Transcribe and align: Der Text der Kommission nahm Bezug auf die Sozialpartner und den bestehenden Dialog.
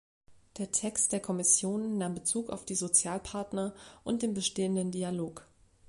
Der 0.57 0.71
Text 0.71 1.11
der 1.11 1.19
Kommission 1.19 1.99
nahm 1.99 2.15
Bezug 2.15 2.49
auf 2.49 2.65
die 2.65 2.73
Sozialpartner 2.73 3.75
und 4.03 4.23
den 4.23 4.33
bestehenden 4.33 4.89
Dialog. 4.89 5.47